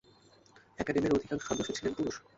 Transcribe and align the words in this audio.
একাডেমীর 0.79 1.15
অধিকাংশ 1.15 1.43
সদস্য 1.49 1.69
ছিলেন 1.77 1.93
পুরুষ। 1.93 2.15